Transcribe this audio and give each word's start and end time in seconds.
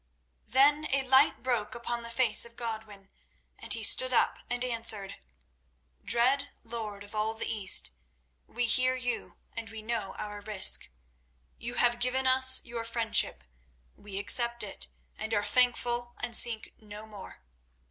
Then 0.47 0.87
a 0.91 1.03
light 1.07 1.43
broke 1.43 1.75
upon 1.75 2.01
the 2.01 2.09
face 2.09 2.43
of 2.43 2.55
Godwin, 2.55 3.09
and 3.59 3.71
he 3.73 3.83
stood 3.83 4.11
up 4.11 4.39
and 4.49 4.65
answered: 4.65 5.17
"Dread 6.03 6.49
lord 6.63 7.03
of 7.03 7.13
all 7.13 7.35
the 7.35 7.45
East, 7.45 7.91
we 8.47 8.65
hear 8.65 8.95
you 8.95 9.37
and 9.55 9.69
we 9.69 9.83
know 9.83 10.15
our 10.15 10.41
risk. 10.41 10.89
You 11.59 11.75
have 11.75 11.99
given 11.99 12.25
us 12.25 12.65
your 12.65 12.83
friendship; 12.83 13.43
we 13.95 14.17
accept 14.17 14.63
it, 14.63 14.87
and 15.19 15.35
are 15.35 15.45
thankful, 15.45 16.15
and 16.19 16.35
seek 16.35 16.73
no 16.81 17.05
more. 17.05 17.43